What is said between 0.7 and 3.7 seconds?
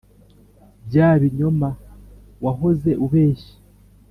bya binyoma wahoze ubeshya